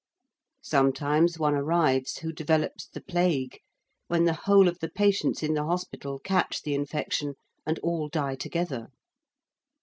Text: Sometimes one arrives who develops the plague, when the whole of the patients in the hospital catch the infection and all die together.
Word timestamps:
Sometimes 0.63 1.37
one 1.37 1.53
arrives 1.53 2.17
who 2.17 2.33
develops 2.33 2.87
the 2.87 3.01
plague, 3.03 3.59
when 4.07 4.25
the 4.25 4.33
whole 4.33 4.67
of 4.67 4.79
the 4.79 4.89
patients 4.89 5.43
in 5.43 5.53
the 5.53 5.65
hospital 5.65 6.17
catch 6.17 6.63
the 6.63 6.73
infection 6.73 7.35
and 7.67 7.77
all 7.83 8.09
die 8.09 8.33
together. 8.33 8.87